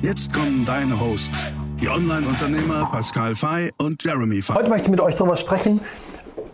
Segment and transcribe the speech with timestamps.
[0.00, 1.48] Jetzt kommen deine Hosts,
[1.80, 4.54] die Online-Unternehmer Pascal Fay und Jeremy Fay.
[4.54, 5.80] Heute möchte ich mit euch darüber sprechen,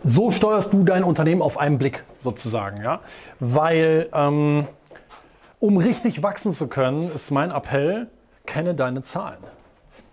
[0.03, 2.81] so steuerst du dein Unternehmen auf einen Blick sozusagen.
[2.81, 3.01] Ja?
[3.39, 4.65] Weil ähm,
[5.59, 8.07] um richtig wachsen zu können, ist mein Appell,
[8.47, 9.43] kenne deine Zahlen.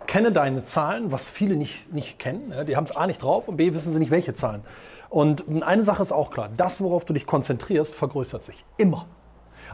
[0.07, 2.53] Kenne deine Zahlen, was viele nicht, nicht kennen.
[2.55, 2.65] Ja?
[2.65, 4.63] Die haben es A nicht drauf und B wissen sie nicht, welche Zahlen.
[5.09, 8.63] Und eine Sache ist auch klar, das, worauf du dich konzentrierst, vergrößert sich.
[8.77, 9.07] Immer.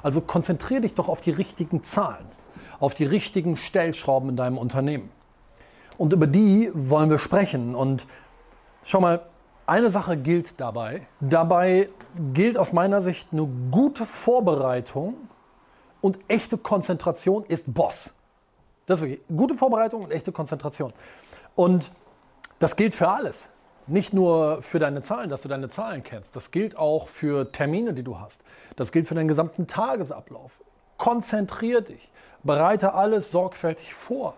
[0.05, 2.38] Also konzentriere dich doch auf die richtigen Zahlen
[2.81, 5.11] auf die richtigen Stellschrauben in deinem Unternehmen.
[5.97, 7.75] Und über die wollen wir sprechen.
[7.75, 8.07] Und
[8.85, 9.23] schau mal,
[9.67, 11.07] eine Sache gilt dabei.
[11.21, 11.91] Dabei
[12.33, 15.15] gilt aus meiner Sicht eine gute Vorbereitung
[16.01, 18.15] und echte Konzentration ist Boss.
[18.87, 20.95] Das ist wirklich gute Vorbereitung und echte Konzentration.
[21.55, 21.91] Und
[22.59, 23.49] das gilt für alles.
[23.87, 26.37] Nicht nur für deine Zahlen, dass du deine Zahlen kennst.
[26.37, 28.41] Das gilt auch für Termine, die du hast.
[28.77, 30.53] Das gilt für deinen gesamten Tagesablauf.
[30.97, 32.11] Konzentrier dich.
[32.43, 34.35] Bereite alles sorgfältig vor.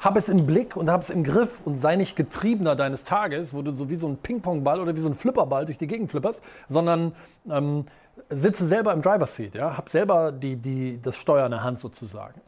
[0.00, 3.54] Hab es im Blick und hab es im Griff und sei nicht Getriebener deines Tages,
[3.54, 6.10] wo du so wie so ein Ping-Pong-Ball oder wie so ein Flipperball durch die Gegend
[6.10, 7.12] flipperst, sondern
[7.48, 7.86] ähm,
[8.28, 9.54] sitze selber im Driver's Seat.
[9.54, 9.76] Ja?
[9.76, 12.40] Hab selber die, die, das Steuer in der Hand sozusagen.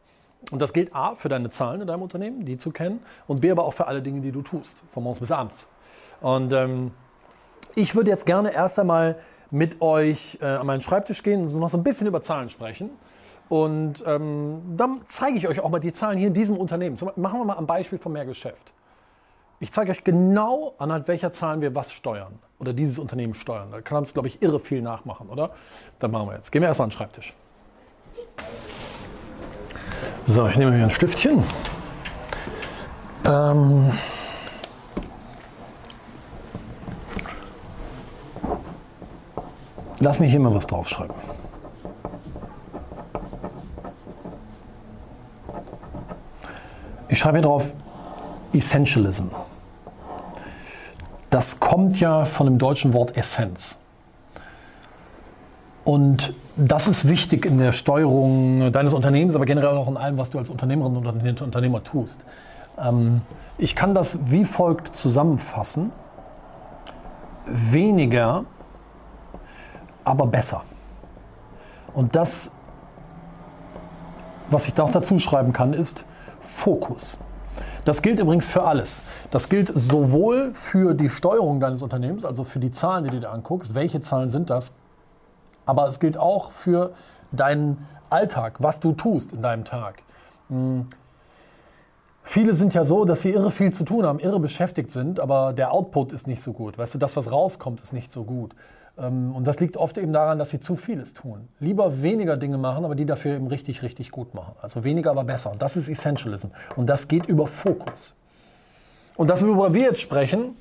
[0.51, 3.51] Und das gilt A für deine Zahlen in deinem Unternehmen, die zu kennen, und B
[3.51, 5.67] aber auch für alle Dinge, die du tust, von morgens bis abends.
[6.21, 6.91] Und ähm,
[7.75, 9.17] ich würde jetzt gerne erst einmal
[9.51, 12.91] mit euch äh, an meinen Schreibtisch gehen und noch so ein bisschen über Zahlen sprechen.
[13.49, 16.97] Und ähm, dann zeige ich euch auch mal die Zahlen hier in diesem Unternehmen.
[16.97, 18.73] Zum, machen wir mal ein Beispiel vom Mehrgeschäft.
[19.61, 23.69] Ich zeige euch genau, anhand welcher Zahlen wir was steuern oder dieses Unternehmen steuern.
[23.71, 25.51] Da kann man es, glaube ich, irre viel nachmachen, oder?
[25.99, 26.51] Dann machen wir jetzt.
[26.51, 27.35] Gehen wir erstmal an den Schreibtisch.
[30.27, 31.43] So, ich nehme hier ein Stiftchen.
[33.25, 33.93] Ähm
[40.01, 41.15] Lass mich hier mal was draufschreiben.
[47.09, 47.75] Ich schreibe hier drauf
[48.53, 49.27] Essentialism.
[51.31, 53.77] Das kommt ja von dem deutschen Wort Essenz.
[55.85, 60.31] Und das ist wichtig in der Steuerung deines Unternehmens, aber generell auch in allem, was
[60.31, 62.21] du als Unternehmerin und Unternehmer tust.
[62.79, 63.21] Ähm,
[63.59, 65.93] ich kann das wie folgt zusammenfassen.
[67.47, 68.45] Weniger,
[70.05, 70.63] aber besser.
[71.93, 72.51] Und das,
[74.49, 76.07] was ich da auch dazu schreiben kann, ist,
[76.45, 77.19] Fokus.
[77.85, 79.03] Das gilt übrigens für alles.
[79.31, 83.31] Das gilt sowohl für die Steuerung deines Unternehmens, also für die Zahlen, die du dir
[83.31, 83.75] anguckst.
[83.75, 84.77] Welche Zahlen sind das?
[85.67, 86.93] Aber es gilt auch für
[87.33, 90.03] deinen Alltag, was du tust in deinem Tag.
[92.27, 95.53] Viele sind ja so, dass sie irre viel zu tun haben, irre beschäftigt sind, aber
[95.53, 96.79] der Output ist nicht so gut.
[96.79, 98.55] Weißt du, das, was rauskommt, ist nicht so gut.
[98.97, 101.49] Ähm, und das liegt oft eben daran, dass sie zu vieles tun.
[101.61, 104.55] Lieber weniger Dinge machen, aber die dafür eben richtig, richtig gut machen.
[104.63, 105.53] Also weniger, aber besser.
[105.53, 106.49] Und das ist Essentialism.
[106.77, 108.17] Und das geht über Fokus.
[109.17, 110.57] Und das, worüber wir jetzt sprechen,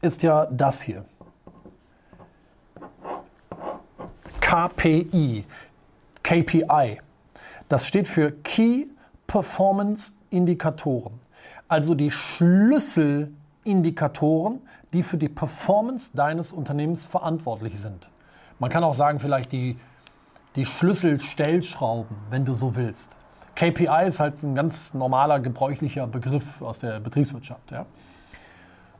[0.00, 1.04] ist ja das hier.
[4.40, 5.44] KPI.
[6.24, 7.00] KPI.
[7.68, 8.86] Das steht für Key
[9.28, 11.20] Performance Indikatoren.
[11.68, 14.60] Also die Schlüsselindikatoren,
[14.92, 18.08] die für die Performance deines Unternehmens verantwortlich sind.
[18.58, 19.76] Man kann auch sagen, vielleicht die,
[20.56, 23.16] die Schlüsselstellschrauben, wenn du so willst.
[23.54, 27.70] KPI ist halt ein ganz normaler, gebräuchlicher Begriff aus der Betriebswirtschaft.
[27.70, 27.86] Ja?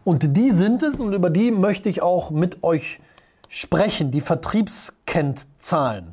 [0.05, 3.01] Und die sind es, und über die möchte ich auch mit euch
[3.49, 6.13] sprechen, die Vertriebskennzahlen.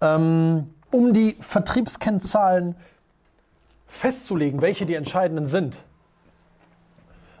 [0.00, 2.76] Ähm, um die Vertriebskennzahlen
[3.90, 5.82] festzulegen, welche die entscheidenden sind,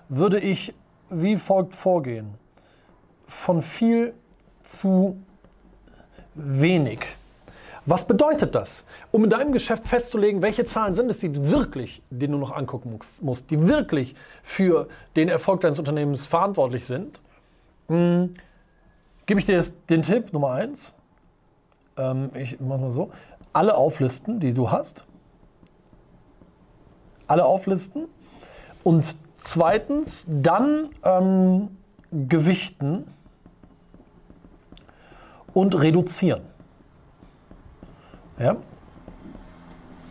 [0.08, 0.74] würde ich
[1.08, 2.34] wie folgt vorgehen.
[3.26, 4.12] Von viel
[4.62, 5.16] zu
[6.34, 7.00] wenig.
[7.86, 8.84] Was bedeutet das?
[9.10, 12.98] Um in deinem Geschäft festzulegen, welche Zahlen sind es, die wirklich, die du noch angucken
[13.22, 17.20] musst, die wirklich für den Erfolg deines Unternehmens verantwortlich sind,
[17.88, 18.34] hm,
[19.26, 20.92] gebe ich dir jetzt den Tipp Nummer eins.
[21.96, 23.10] Ähm, ich mache mal so:
[23.52, 25.04] Alle auflisten, die du hast.
[27.30, 28.06] Alle auflisten
[28.84, 31.68] und Zweitens, dann ähm,
[32.12, 33.06] gewichten
[35.54, 36.42] und reduzieren.
[38.38, 38.56] Ja?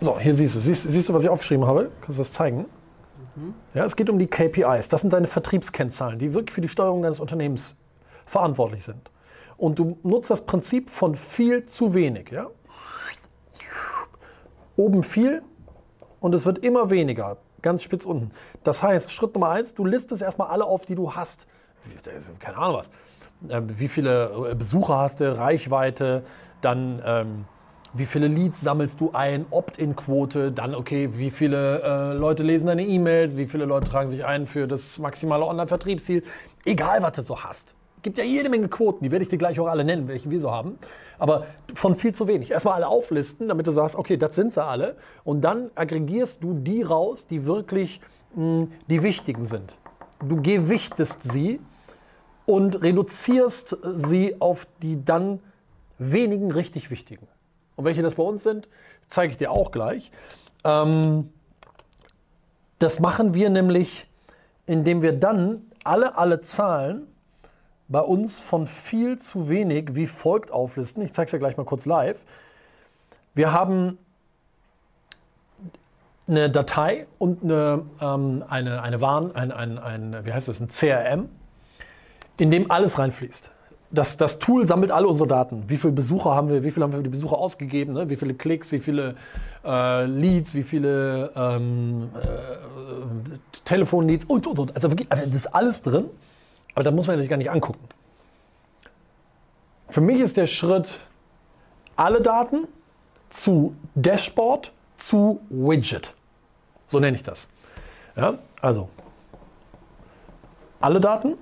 [0.02, 0.60] So, hier siehst du.
[0.60, 1.92] Siehst, siehst du, was ich aufgeschrieben habe?
[2.02, 2.66] Kannst du das zeigen?
[3.74, 4.90] Ja, es geht um die KPIs.
[4.90, 7.76] Das sind deine Vertriebskennzahlen, die wirklich für die Steuerung deines Unternehmens
[8.26, 9.12] verantwortlich sind.
[9.58, 12.32] Und du nutzt das Prinzip von viel zu wenig.
[12.32, 12.48] Ja?
[14.76, 15.44] Oben viel
[16.20, 18.32] und es wird immer weniger, ganz spitz unten.
[18.64, 21.48] Das heißt, Schritt Nummer eins, du listest erstmal alle auf, die du hast.
[22.40, 22.90] Keine Ahnung was.
[23.50, 26.24] Ähm, wie viele Besucher hast du, Reichweite,
[26.62, 27.46] dann ähm,
[27.94, 32.86] wie viele Leads sammelst du ein, Opt-in-Quote, dann okay, wie viele äh, Leute lesen deine
[32.86, 36.24] E-Mails, wie viele Leute tragen sich ein für das maximale Online-Vertriebsziel,
[36.66, 37.74] egal was du so hast.
[38.02, 40.40] Gibt ja jede Menge Quoten, die werde ich dir gleich auch alle nennen, welche wir
[40.40, 40.80] so haben.
[41.18, 42.52] Aber von viel zu wenig.
[42.52, 44.96] Erstmal alle auflisten, damit du sagst, okay, das sind sie alle.
[45.24, 48.00] Und dann aggregierst du die raus, die wirklich
[48.36, 49.78] mh, hm, die wichtigen sind.
[50.26, 51.60] Du gewichtest sie
[52.46, 55.40] und reduzierst sie auf die dann
[55.98, 57.28] wenigen richtig wichtigen.
[57.76, 58.68] Und welche das bei uns sind,
[59.10, 60.12] zeige ich dir auch gleich.
[60.64, 61.30] Ähm,
[62.80, 64.08] das machen wir nämlich,
[64.66, 67.08] indem wir dann alle, alle Zahlen
[67.90, 71.04] bei uns von viel zu wenig wie folgt auflisten.
[71.04, 72.18] Ich zeige es dir gleich mal kurz live.
[73.34, 73.98] Wir haben
[76.28, 80.70] eine Datei und eine, ähm, eine, eine Warn, ein, ein, ein, wie heißt das, ein
[80.70, 81.30] CRM,
[82.40, 83.52] in dem alles reinfließt
[83.92, 85.64] das, das Tool sammelt alle unsere Daten.
[85.68, 88.10] Wie viele Besucher haben wir, wie viele haben wir für die Besucher ausgegeben, ne?
[88.10, 89.16] wie viele Klicks, wie viele
[89.66, 94.76] äh, Leads, wie viele ähm, äh, Telefonleads und, und, und.
[94.76, 96.06] Also wirklich, also das ist alles drin,
[96.80, 97.86] aber da muss man sich gar nicht angucken.
[99.90, 101.02] Für mich ist der Schritt
[101.98, 102.70] alle Daten
[103.30, 106.14] zu Dashboard zu Widget.
[106.88, 107.50] So nenne ich das.
[108.16, 108.88] Ja, also
[110.80, 111.34] alle Daten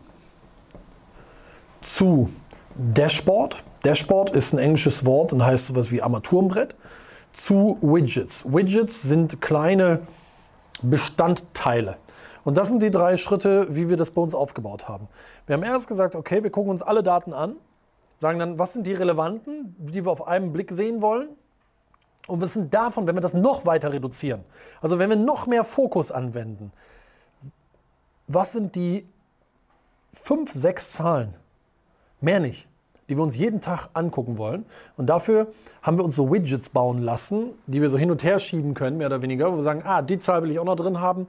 [1.81, 2.31] zu
[2.74, 3.63] Dashboard.
[3.83, 6.74] Dashboard ist ein englisches Wort und heißt sowas wie Armaturenbrett.
[7.33, 8.44] Zu Widgets.
[8.51, 10.00] Widgets sind kleine
[10.81, 11.98] Bestandteile.
[12.47, 15.09] Und das sind die drei Schritte, wie wir das bei uns aufgebaut haben.
[15.47, 17.57] Wir haben erst gesagt, okay, wir gucken uns alle Daten an,
[18.19, 21.27] sagen dann, was sind die relevanten, die wir auf einen Blick sehen wollen.
[22.25, 24.45] Und was sind davon, wenn wir das noch weiter reduzieren?
[24.81, 26.71] Also wenn wir noch mehr Fokus anwenden,
[28.27, 29.05] was sind die
[30.13, 31.33] fünf, sechs Zahlen,
[32.21, 32.65] Mehr nicht.
[33.09, 34.65] Die wir uns jeden Tag angucken wollen.
[34.95, 35.47] Und dafür
[35.81, 38.97] haben wir uns so Widgets bauen lassen, die wir so hin und her schieben können,
[38.97, 41.27] mehr oder weniger, wo wir sagen, ah, die Zahl will ich auch noch drin haben.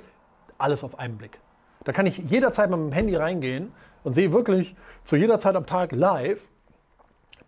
[0.59, 1.41] Alles auf einen Blick.
[1.85, 3.73] Da kann ich jederzeit mit dem Handy reingehen
[4.05, 4.75] und sehe wirklich
[5.05, 6.43] zu jeder Zeit am Tag live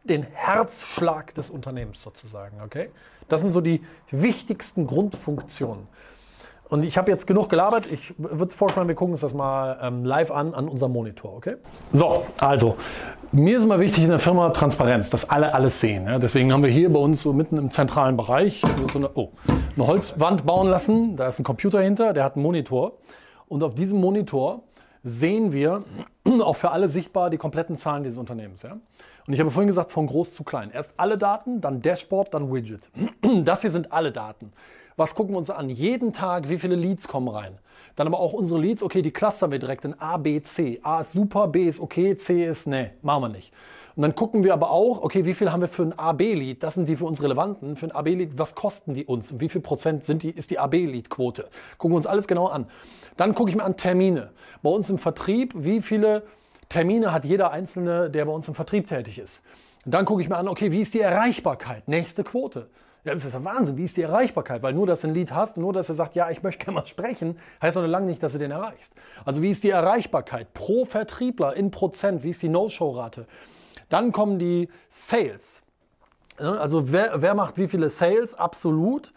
[0.04, 2.60] den Herzschlag des Unternehmens sozusagen.
[2.62, 2.90] Okay?
[3.28, 5.86] Das sind so die wichtigsten Grundfunktionen.
[6.70, 7.84] Und ich habe jetzt genug gelabert.
[7.90, 11.56] Ich würde vorschlagen, wir gucken uns das mal ähm, live an, an unserem Monitor, okay?
[11.92, 12.76] So, also,
[13.32, 16.06] mir ist immer wichtig in der Firma Transparenz, dass alle alles sehen.
[16.06, 16.20] Ja?
[16.20, 18.62] Deswegen haben wir hier bei uns so mitten im zentralen Bereich
[18.92, 19.32] so eine, oh,
[19.76, 21.16] eine Holzwand bauen lassen.
[21.16, 22.98] Da ist ein Computer hinter, der hat einen Monitor.
[23.48, 24.62] Und auf diesem Monitor
[25.02, 25.84] sehen wir
[26.40, 28.62] auch für alle sichtbar die kompletten Zahlen dieses Unternehmens.
[28.62, 28.78] Ja?
[29.26, 30.70] Und ich habe vorhin gesagt, von groß zu klein.
[30.72, 32.88] Erst alle Daten, dann Dashboard, dann Widget.
[33.44, 34.52] Das hier sind alle Daten.
[35.00, 35.70] Was gucken wir uns an?
[35.70, 37.56] Jeden Tag, wie viele Leads kommen rein?
[37.96, 40.78] Dann aber auch unsere Leads, okay, die clustern wir direkt in A, B, C.
[40.82, 43.50] A ist super, B ist okay, C ist nee, machen wir nicht.
[43.96, 46.62] Und dann gucken wir aber auch, okay, wie viel haben wir für ein AB-Lead?
[46.62, 47.76] Das sind die für uns relevanten.
[47.76, 49.32] Für ein AB-Lead, was kosten die uns?
[49.32, 51.48] Und wie viel Prozent sind die, ist die AB-Lead-Quote?
[51.78, 52.66] Gucken wir uns alles genau an.
[53.16, 54.32] Dann gucke ich mir an Termine.
[54.62, 56.24] Bei uns im Vertrieb, wie viele
[56.68, 59.42] Termine hat jeder Einzelne, der bei uns im Vertrieb tätig ist?
[59.86, 61.88] Und dann gucke ich mir an, okay, wie ist die Erreichbarkeit?
[61.88, 62.68] Nächste Quote.
[63.04, 63.76] Ja, das ist ja Wahnsinn.
[63.78, 64.62] Wie ist die Erreichbarkeit?
[64.62, 66.80] Weil nur, dass du ein Lied hast, nur, dass er sagt, ja, ich möchte gerne
[66.80, 68.92] mal sprechen, heißt noch lange nicht, dass du den erreichst.
[69.24, 72.22] Also wie ist die Erreichbarkeit pro Vertriebler in Prozent?
[72.22, 73.26] Wie ist die No-Show-Rate?
[73.88, 75.62] Dann kommen die Sales.
[76.36, 78.34] Also wer, wer macht wie viele Sales?
[78.34, 79.12] Absolut.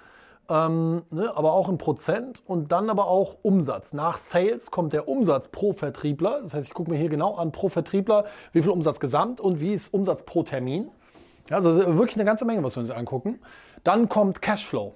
[0.50, 3.94] Ähm, ne, aber auch in Prozent und dann aber auch Umsatz.
[3.94, 6.42] Nach Sales kommt der Umsatz pro Vertriebler.
[6.42, 9.62] Das heißt, ich gucke mir hier genau an pro Vertriebler, wie viel Umsatz gesamt und
[9.62, 10.92] wie ist Umsatz pro Termin.
[11.50, 13.39] Ja, also wirklich eine ganze Menge, was wir uns angucken.
[13.83, 14.93] Dann kommt Cashflow.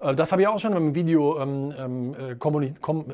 [0.00, 2.36] Äh, das habe ich auch schon im Video ähm, ähm äh,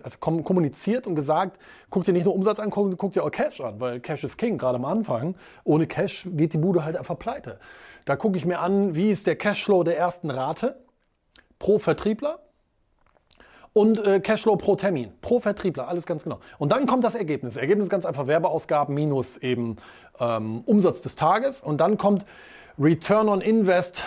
[0.02, 1.58] also kommuniziert und gesagt,
[1.90, 4.36] guck dir nicht nur Umsatz an, guck, guck, dir auch Cash an, weil Cash ist
[4.36, 5.34] King, gerade am Anfang.
[5.64, 7.58] Ohne Cash geht die Bude halt einfach pleite.
[8.04, 10.76] Da gucke ich mir an, wie ist der Cashflow der ersten Rate
[11.58, 12.43] pro Vertriebler
[13.74, 16.38] und äh, Cashflow pro Termin, pro Vertriebler, alles ganz genau.
[16.58, 17.56] Und dann kommt das Ergebnis.
[17.56, 19.76] Ergebnis ganz einfach Werbeausgaben minus eben
[20.18, 21.60] ähm, Umsatz des Tages.
[21.60, 22.24] Und dann kommt
[22.78, 24.04] Return on Invest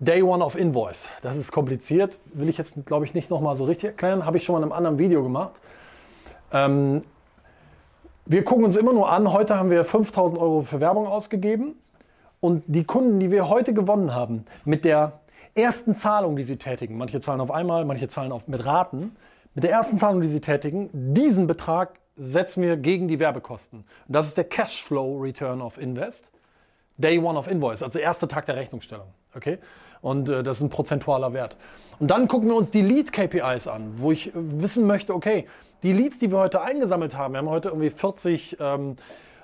[0.00, 1.08] Day One of Invoice.
[1.22, 4.26] Das ist kompliziert, will ich jetzt, glaube ich, nicht nochmal so richtig erklären.
[4.26, 5.60] Habe ich schon mal in einem anderen Video gemacht.
[6.52, 7.02] Ähm,
[8.26, 11.74] wir gucken uns immer nur an, heute haben wir 5000 Euro für Werbung ausgegeben
[12.40, 15.20] und die Kunden, die wir heute gewonnen haben, mit der
[15.54, 19.16] ersten Zahlung, die sie tätigen, manche zahlen auf einmal, manche zahlen auf, mit Raten,
[19.54, 23.80] mit der ersten Zahlung, die sie tätigen, diesen Betrag setzen wir gegen die Werbekosten.
[23.80, 26.30] Und das ist der Cashflow Return of Invest.
[26.96, 29.08] Day One of Invoice, also erster Tag der Rechnungsstellung.
[29.34, 29.58] Okay?
[30.00, 31.56] Und äh, das ist ein prozentualer Wert.
[31.98, 35.46] Und dann gucken wir uns die Lead-KPIs an, wo ich äh, wissen möchte, okay,
[35.82, 38.96] die Leads, die wir heute eingesammelt haben, wir haben heute irgendwie 40 ähm,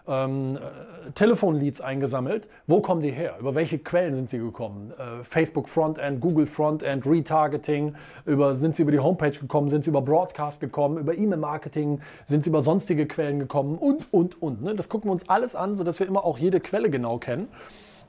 [0.07, 2.49] ähm, äh, Telefonleads eingesammelt.
[2.67, 3.37] Wo kommen die her?
[3.41, 4.93] Über welche Quellen sind sie gekommen?
[4.93, 7.95] Äh, Facebook Frontend, Google Frontend, Retargeting,
[8.27, 12.45] über, sind sie über die Homepage gekommen, sind sie über Broadcast gekommen, über E-Mail-Marketing, sind
[12.45, 14.63] sie über sonstige Quellen gekommen und, und, und.
[14.63, 14.75] Ne?
[14.75, 17.49] Das gucken wir uns alles an, sodass wir immer auch jede Quelle genau kennen.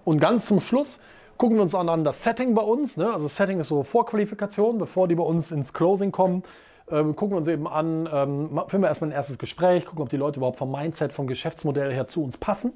[0.04, 1.00] Und ganz zum Schluss
[1.38, 2.98] gucken wir uns an das Setting bei uns.
[2.98, 3.12] Ne?
[3.12, 6.44] Also Setting ist so Vorqualifikation, bevor die bei uns ins Closing kommen
[6.92, 10.18] ähm, gucken uns eben an, ähm, führen wir erstmal ein erstes Gespräch, gucken, ob die
[10.18, 12.74] Leute überhaupt vom Mindset, vom Geschäftsmodell her zu uns passen.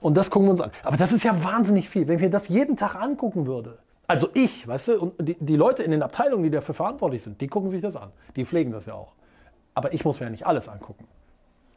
[0.00, 0.70] Und das gucken wir uns an.
[0.82, 2.06] Aber das ist ja wahnsinnig viel.
[2.06, 5.56] Wenn ich mir das jeden Tag angucken würde, also ich, weißt du, und die, die
[5.56, 8.10] Leute in den Abteilungen, die dafür verantwortlich sind, die gucken sich das an.
[8.36, 9.14] Die pflegen das ja auch.
[9.74, 11.06] Aber ich muss mir ja nicht alles angucken.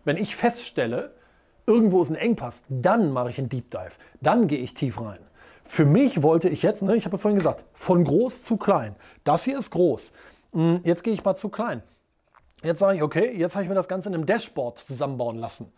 [0.05, 1.12] Wenn ich feststelle,
[1.65, 3.91] irgendwo ist ein Engpass, dann mache ich einen Deep Dive.
[4.21, 5.19] Dann gehe ich tief rein.
[5.65, 8.95] Für mich wollte ich jetzt, ne, ich habe ja vorhin gesagt, von groß zu klein.
[9.24, 10.12] Das hier ist groß.
[10.53, 11.84] Hm, jetzt gehe ich mal zu klein.
[12.63, 15.72] Jetzt sage ich, okay, jetzt habe ich mir das Ganze in einem Dashboard zusammenbauen lassen,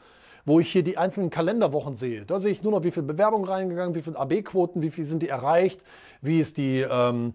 [0.46, 2.26] wo ich hier die einzelnen Kalenderwochen sehe.
[2.26, 5.22] Da sehe ich nur noch, wie viele Bewerbungen reingegangen, wie viele AB-Quoten, wie viel sind
[5.22, 5.82] die erreicht,
[6.22, 7.34] wie ist die ähm,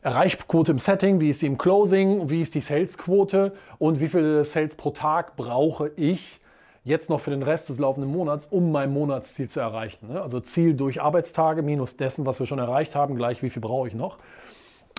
[0.00, 4.44] Erreichquote im Setting, wie ist die im Closing, wie ist die Salesquote und wie viele
[4.44, 6.40] Sales pro Tag brauche ich
[6.84, 10.06] jetzt noch für den Rest des laufenden Monats, um mein Monatsziel zu erreichen.
[10.06, 10.22] Ne?
[10.22, 13.88] Also Ziel durch Arbeitstage minus dessen, was wir schon erreicht haben, gleich wie viel brauche
[13.88, 14.18] ich noch.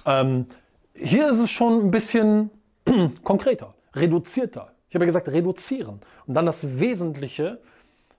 [0.06, 0.48] Ähm,
[1.00, 2.50] hier ist es schon ein bisschen
[3.24, 4.72] konkreter, reduzierter.
[4.90, 7.60] Ich habe ja gesagt, reduzieren und dann das Wesentliche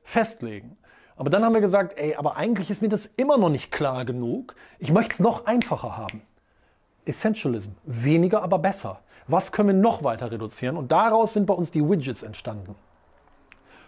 [0.05, 0.77] festlegen.
[1.17, 4.05] Aber dann haben wir gesagt, ey, aber eigentlich ist mir das immer noch nicht klar
[4.05, 4.55] genug.
[4.79, 6.23] Ich möchte es noch einfacher haben.
[7.07, 9.01] Essentialism, weniger, aber besser.
[9.27, 10.77] Was können wir noch weiter reduzieren?
[10.77, 12.77] Und daraus sind bei uns die Widgets entstanden.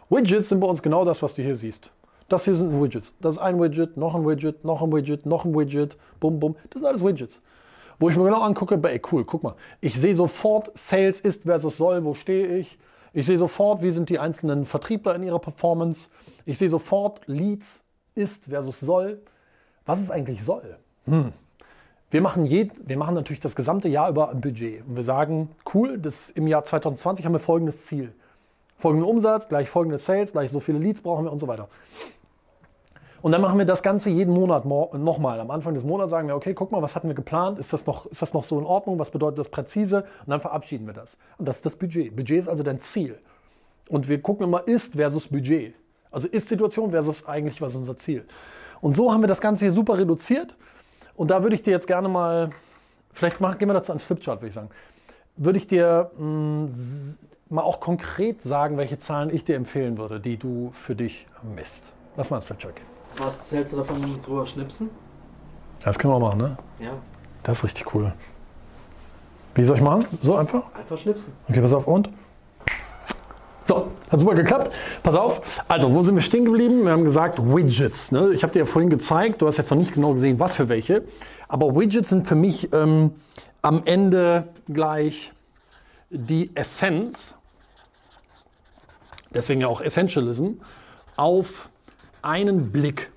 [0.09, 1.91] Widgets sind bei uns genau das, was du hier siehst.
[2.29, 3.15] Das hier sind Widgets.
[3.21, 6.57] Das ist ein Widget, noch ein Widget, noch ein Widget, noch ein Widget, bum, bum.
[6.71, 7.41] Das sind alles Widgets
[8.01, 11.77] wo ich mir genau angucke, ey, cool, guck mal, ich sehe sofort Sales ist versus
[11.77, 12.79] soll, wo stehe ich.
[13.13, 16.09] Ich sehe sofort, wie sind die einzelnen Vertriebler in ihrer Performance.
[16.47, 17.83] Ich sehe sofort Leads
[18.15, 19.21] ist versus soll.
[19.85, 20.79] Was ist eigentlich soll?
[21.05, 21.33] Hm.
[22.11, 24.85] Wir machen, je, wir machen natürlich das gesamte Jahr über ein Budget.
[24.87, 28.13] Und wir sagen, cool, das, im Jahr 2020 haben wir folgendes Ziel.
[28.79, 31.69] Folgenden Umsatz, gleich folgende Sales, gleich so viele Leads brauchen wir und so weiter.
[33.23, 35.41] Und dann machen wir das Ganze jeden Monat nochmal.
[35.41, 37.59] Am Anfang des Monats sagen wir, okay, guck mal, was hatten wir geplant?
[37.59, 38.99] Ist das, noch, ist das noch so in Ordnung?
[38.99, 40.05] Was bedeutet das präzise?
[40.25, 41.19] Und dann verabschieden wir das.
[41.37, 42.17] Und das ist das Budget.
[42.17, 43.19] Budget ist also dein Ziel.
[43.89, 45.75] Und wir gucken immer Ist versus Budget.
[46.11, 48.25] Also Ist-Situation versus eigentlich, was unser Ziel.
[48.81, 50.57] Und so haben wir das Ganze hier super reduziert.
[51.15, 52.51] Und da würde ich dir jetzt gerne mal,
[53.13, 54.71] vielleicht machen, gehen wir dazu an Flipchart, würde ich sagen.
[55.37, 56.73] Würde ich dir mh, mm,
[57.51, 61.93] mal auch konkret sagen, welche Zahlen ich dir empfehlen würde, die du für dich misst.
[62.17, 63.00] Lass mal ins Flipchart gehen.
[63.17, 64.91] Was hältst du davon, uns rüber schnipsen?
[65.83, 66.59] Das können wir auch machen, ne?
[66.79, 66.93] Ja.
[67.43, 68.13] Das ist richtig cool.
[69.55, 70.07] Wie soll ich machen?
[70.23, 70.63] So einfach?
[70.75, 71.33] Einfach schnipsen.
[71.49, 72.11] Okay, pass auf und.
[73.65, 74.73] So, hat super geklappt.
[75.03, 75.63] Pass auf.
[75.69, 76.85] Also, wo sind wir stehen geblieben?
[76.85, 78.11] Wir haben gesagt Widgets.
[78.11, 78.33] Ne?
[78.33, 80.69] Ich habe dir ja vorhin gezeigt, du hast jetzt noch nicht genau gesehen, was für
[80.69, 81.05] welche.
[81.47, 83.13] Aber Widgets sind für mich ähm,
[83.63, 85.33] am Ende gleich
[86.11, 87.35] die Essenz,
[89.33, 90.55] deswegen ja auch Essentialism,
[91.17, 91.70] auf
[92.23, 93.11] einen Blick.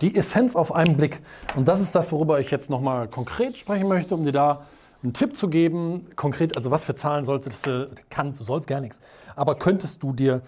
[0.00, 1.20] Die Essenz auf einen Blick.
[1.54, 4.66] Und das ist das, worüber ich jetzt nochmal konkret sprechen möchte, um dir da
[5.02, 6.08] einen Tipp zu geben.
[6.16, 9.00] Konkret, also was für Zahlen solltest du, kannst, du sollst gar nichts,
[9.36, 10.42] aber könntest du dir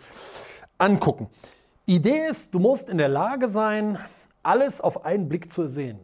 [0.79, 1.29] angucken.
[1.85, 3.99] Idee ist, du musst in der Lage sein,
[4.43, 6.01] alles auf einen Blick zu sehen.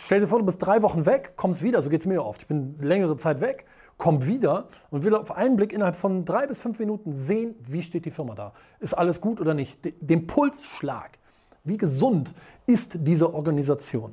[0.00, 2.42] Stell dir vor, du bist drei Wochen weg, kommst wieder, so geht es mir oft.
[2.42, 3.66] Ich bin längere Zeit weg
[3.98, 7.82] kommt wieder und will auf einen Blick innerhalb von drei bis fünf Minuten sehen, wie
[7.82, 8.52] steht die Firma da.
[8.80, 9.78] Ist alles gut oder nicht?
[10.00, 11.18] Den Pulsschlag.
[11.62, 12.34] Wie gesund
[12.66, 14.12] ist diese Organisation?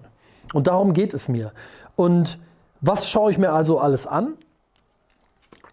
[0.53, 1.53] Und darum geht es mir.
[1.95, 2.39] Und
[2.79, 4.37] was schaue ich mir also alles an?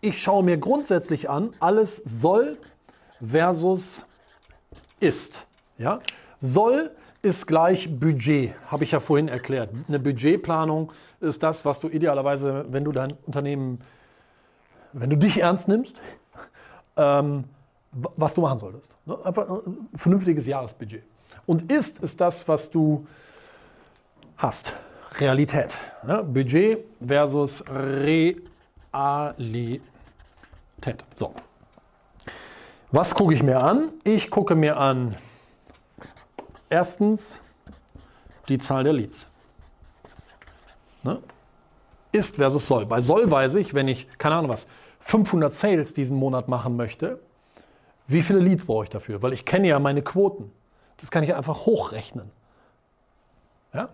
[0.01, 2.59] Ich schaue mir grundsätzlich an, alles soll
[3.21, 4.03] versus
[5.01, 5.47] ist.
[5.77, 6.01] Ja?
[6.41, 9.71] Soll ist gleich Budget, habe ich ja vorhin erklärt.
[9.89, 13.81] Eine Budgetplanung ist das, was du idealerweise, wenn du dein Unternehmen
[14.93, 16.01] wenn du dich ernst nimmst,
[16.97, 17.45] ähm,
[17.93, 18.91] was du machen solltest.
[19.07, 19.19] Ne?
[19.25, 21.03] Einfach ein vernünftiges Jahresbudget.
[21.47, 23.07] Und ist ist das, was du
[24.37, 24.75] hast.
[25.19, 25.77] Realität.
[26.07, 26.23] Ne?
[26.23, 28.43] Budget versus Realität.
[31.15, 31.35] So.
[32.93, 33.91] Was gucke ich mir an?
[34.05, 35.17] Ich gucke mir an
[36.71, 37.41] erstens
[38.49, 39.29] die Zahl der Leads.
[41.03, 41.21] Ne?
[42.13, 42.87] Ist versus soll.
[42.87, 44.67] Bei soll weiß ich, wenn ich, keine Ahnung was,
[45.01, 47.21] 500 Sales diesen Monat machen möchte,
[48.07, 49.23] wie viele Leads brauche ich dafür?
[49.23, 50.51] Weil ich kenne ja meine Quoten.
[50.97, 52.31] Das kann ich einfach hochrechnen.
[53.73, 53.91] Ja?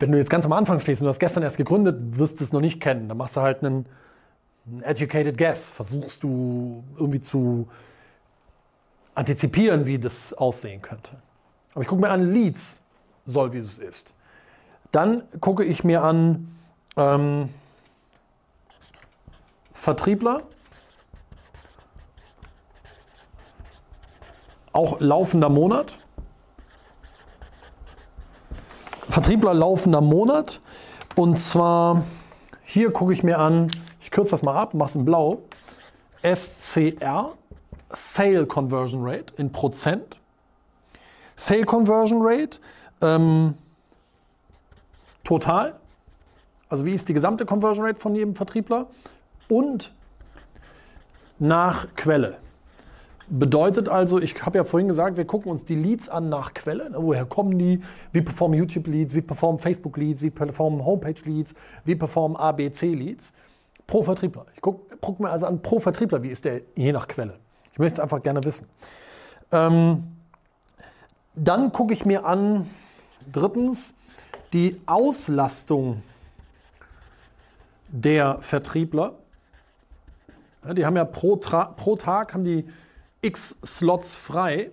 [0.00, 2.44] Wenn du jetzt ganz am Anfang stehst und du hast gestern erst gegründet, wirst du
[2.44, 3.08] es noch nicht kennen.
[3.08, 3.86] Dann machst du halt einen,
[4.66, 5.70] einen educated guess.
[5.70, 7.68] Versuchst du irgendwie zu
[9.14, 11.10] antizipieren, wie das aussehen könnte.
[11.72, 12.78] Aber ich gucke mir an Leads,
[13.26, 14.06] soll wie es ist.
[14.92, 16.56] Dann gucke ich mir an
[16.96, 17.48] ähm,
[19.72, 20.42] Vertriebler,
[24.72, 25.96] auch laufender Monat.
[29.08, 30.60] Vertriebler laufender Monat.
[31.16, 32.04] Und zwar,
[32.62, 35.42] hier gucke ich mir an, ich kürze das mal ab, mache es in blau.
[36.22, 37.32] SCR,
[37.92, 40.19] Sale Conversion Rate in Prozent.
[41.40, 42.58] Sale Conversion Rate,
[43.00, 43.54] ähm,
[45.24, 45.74] total.
[46.68, 48.88] Also wie ist die gesamte Conversion Rate von jedem Vertriebler?
[49.48, 49.90] Und
[51.38, 52.36] nach Quelle.
[53.30, 56.90] Bedeutet also, ich habe ja vorhin gesagt, wir gucken uns die Leads an nach Quelle.
[56.94, 57.80] Woher kommen die?
[58.12, 59.14] Wie performen YouTube-Leads?
[59.14, 60.20] Wie performen Facebook-Leads?
[60.20, 61.54] Wie performen Homepage-Leads?
[61.86, 63.32] Wie performen ABC-Leads?
[63.86, 64.44] Pro Vertriebler.
[64.54, 67.38] Ich gucke guck mir also an pro Vertriebler, wie ist der je nach Quelle.
[67.72, 68.66] Ich möchte es einfach gerne wissen.
[69.52, 70.19] Ähm,
[71.34, 72.68] dann gucke ich mir an,
[73.32, 73.94] drittens,
[74.52, 76.02] die Auslastung
[77.88, 79.14] der Vertriebler.
[80.64, 82.68] Ja, die haben ja pro, pro Tag haben die
[83.22, 84.70] x Slots frei.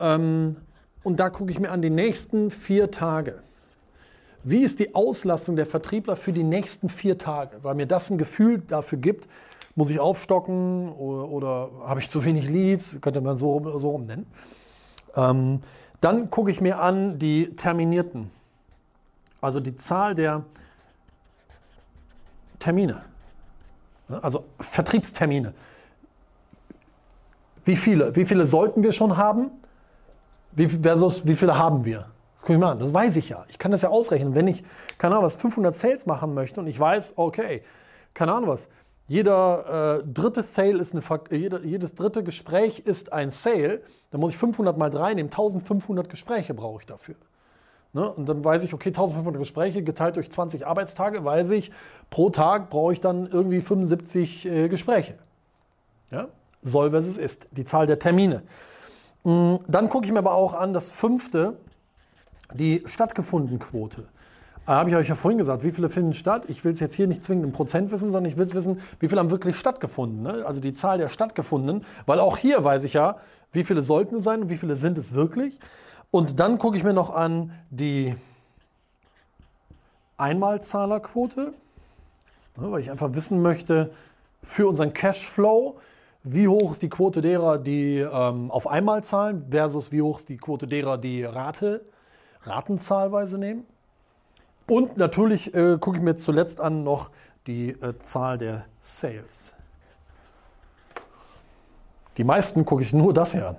[0.00, 0.56] Ähm,
[1.02, 3.42] und da gucke ich mir an die nächsten vier Tage.
[4.44, 7.58] Wie ist die Auslastung der Vertriebler für die nächsten vier Tage?
[7.62, 9.28] Weil mir das ein Gefühl dafür gibt,
[9.74, 14.06] muss ich aufstocken oder, oder habe ich zu wenig Leads, könnte man so, so rum
[14.06, 14.26] nennen.
[15.18, 15.60] Ähm,
[16.00, 18.30] dann gucke ich mir an die Terminierten,
[19.40, 20.44] also die Zahl der
[22.60, 23.02] Termine,
[24.22, 25.54] also Vertriebstermine.
[27.64, 28.14] Wie viele?
[28.16, 29.50] Wie viele sollten wir schon haben?
[30.52, 32.06] Wie, versus wie viele haben wir?
[32.36, 32.78] Das gucke ich mal an.
[32.78, 33.44] Das weiß ich ja.
[33.48, 34.34] Ich kann das ja ausrechnen.
[34.34, 34.64] Wenn ich,
[34.96, 37.62] keine Ahnung was, 500 Sales machen möchte und ich weiß, okay,
[38.14, 38.68] keine Ahnung was,
[39.08, 44.32] jeder äh, dritte Sale ist eine, jeder, jedes dritte Gespräch ist ein Sale, dann muss
[44.32, 45.28] ich 500 mal 3 nehmen.
[45.28, 47.16] 1500 Gespräche brauche ich dafür.
[47.92, 48.08] Ne?
[48.10, 51.72] Und dann weiß ich, okay, 1500 Gespräche geteilt durch 20 Arbeitstage, weiß ich,
[52.10, 55.14] pro Tag brauche ich dann irgendwie 75 äh, Gespräche.
[56.10, 56.28] Ja?
[56.62, 58.42] soll versus ist, die Zahl der Termine.
[59.24, 61.56] Mm, dann gucke ich mir aber auch an, das fünfte,
[62.52, 64.02] die stattgefunden Quote.
[64.02, 64.06] Da
[64.76, 66.44] habe ich euch ja vorhin gesagt, wie viele finden statt.
[66.48, 69.08] Ich will es jetzt hier nicht zwingend im Prozent wissen, sondern ich will wissen, wie
[69.08, 70.22] viele haben wirklich stattgefunden.
[70.22, 70.44] Ne?
[70.46, 73.16] Also die Zahl der stattgefundenen, weil auch hier weiß ich ja,
[73.52, 75.58] wie viele sollten es sein und wie viele sind es wirklich.
[76.10, 78.14] Und dann gucke ich mir noch an die
[80.16, 81.52] Einmalzahlerquote,
[82.56, 83.90] ne, weil ich einfach wissen möchte,
[84.42, 85.78] für unseren Cashflow,
[86.24, 90.28] wie hoch ist die Quote derer, die ähm, auf einmal zahlen, versus wie hoch ist
[90.28, 91.84] die Quote derer, die Rate,
[92.42, 93.64] ratenzahlweise nehmen.
[94.68, 97.10] Und natürlich äh, gucke ich mir zuletzt an noch
[97.46, 99.54] die äh, Zahl der Sales.
[102.18, 103.56] Die meisten gucke ich nur das hier an.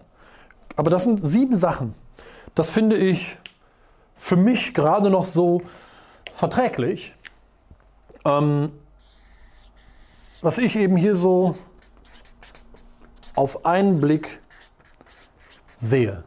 [0.76, 1.96] Aber das sind sieben Sachen.
[2.54, 3.38] Das finde ich
[4.16, 5.62] für mich gerade noch so
[6.32, 7.16] verträglich.
[8.24, 8.72] Ähm,
[10.42, 11.56] was ich eben hier so
[13.36, 14.42] auf einen Blick
[15.78, 16.24] sehe.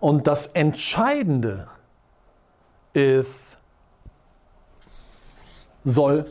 [0.00, 1.68] Und das Entscheidende
[2.92, 3.59] ist
[5.90, 6.26] soll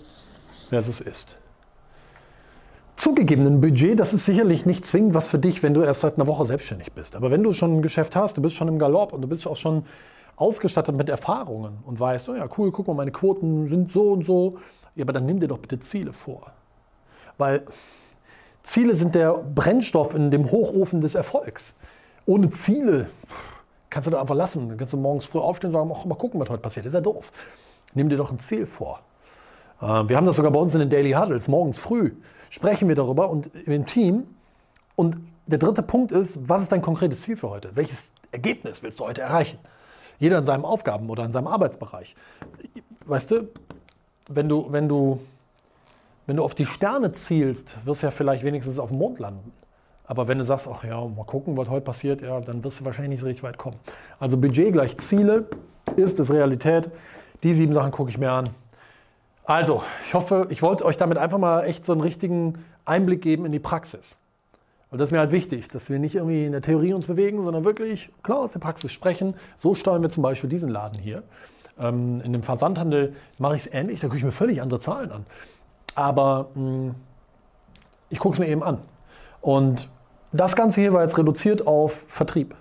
[0.69, 1.38] versus ist.
[2.95, 6.17] Zugegeben, ein Budget, das ist sicherlich nicht zwingend was für dich, wenn du erst seit
[6.17, 7.15] einer Woche selbstständig bist.
[7.15, 9.48] Aber wenn du schon ein Geschäft hast, du bist schon im Galopp und du bist
[9.48, 9.86] auch schon
[10.36, 14.26] ausgestattet mit Erfahrungen und weißt, oh ja, cool, guck mal, meine Quoten sind so und
[14.26, 14.58] so.
[14.95, 16.52] Ja, aber dann nimm dir doch bitte Ziele vor.
[17.38, 17.63] Weil
[18.63, 21.74] Ziele sind der Brennstoff in dem Hochofen des Erfolgs.
[22.26, 23.10] Ohne Ziele
[23.89, 24.69] kannst du da einfach lassen.
[24.69, 26.86] Dann kannst du morgens früh aufstehen und sagen, ach, mal gucken, was heute passiert.
[26.86, 27.32] Das ist ja doof.
[27.93, 29.00] Nimm dir doch ein Ziel vor.
[29.82, 31.48] Äh, wir haben das sogar bei uns in den Daily Huddles.
[31.48, 32.13] Morgens früh
[32.50, 34.28] sprechen wir darüber und im Team.
[34.96, 37.76] Und der dritte Punkt ist, was ist dein konkretes Ziel für heute?
[37.76, 39.60] Welches Ergebnis willst du heute erreichen?
[40.20, 42.15] Jeder in seinem Aufgaben- oder in seinem Arbeitsbereich.
[43.06, 43.48] Weißt du,
[44.28, 45.20] wenn du, wenn du
[46.30, 49.52] wenn du auf die Sterne zielst, wirst du ja vielleicht wenigstens auf dem Mond landen.
[50.06, 52.86] Aber wenn du sagst, ach ja, mal gucken, was heute passiert, ja, dann wirst du
[52.86, 53.78] wahrscheinlich nicht so richtig weit kommen.
[54.20, 55.48] Also Budget gleich Ziele
[55.96, 56.92] ist es Realität.
[57.42, 58.46] Die sieben Sachen gucke ich mir an.
[59.49, 63.47] Also, ich hoffe, ich wollte euch damit einfach mal echt so einen richtigen Einblick geben
[63.47, 64.15] in die Praxis.
[64.91, 67.41] Und das ist mir halt wichtig, dass wir nicht irgendwie in der Theorie uns bewegen,
[67.41, 69.33] sondern wirklich klar aus der Praxis sprechen.
[69.57, 71.23] So steuern wir zum Beispiel diesen Laden hier.
[71.79, 75.12] Ähm, in dem Versandhandel mache ich es ähnlich, da gucke ich mir völlig andere Zahlen
[75.12, 75.25] an.
[75.95, 76.93] Aber mh,
[78.12, 78.77] ich gucke es mir eben an.
[79.41, 79.89] Und
[80.31, 82.53] das Ganze hier war jetzt reduziert auf Vertrieb.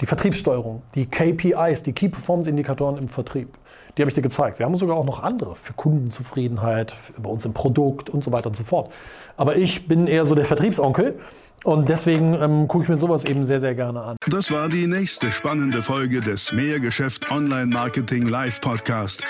[0.00, 3.48] Die Vertriebssteuerung, die KPIs, die Key Performance Indikatoren im Vertrieb,
[3.96, 4.60] die habe ich dir gezeigt.
[4.60, 8.46] Wir haben sogar auch noch andere für Kundenzufriedenheit, bei uns im Produkt und so weiter
[8.46, 8.92] und so fort.
[9.36, 11.16] Aber ich bin eher so der Vertriebsonkel
[11.64, 14.16] und deswegen ähm, gucke ich mir sowas eben sehr, sehr gerne an.
[14.28, 19.24] Das war die nächste spannende Folge des Mehrgeschäft Online Marketing Live Podcast.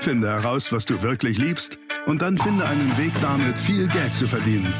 [0.00, 4.26] Finde heraus, was du wirklich liebst und dann finde einen Weg damit, viel Geld zu
[4.26, 4.72] verdienen.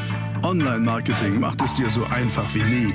[0.45, 2.95] Online-Marketing macht es dir so einfach wie nie.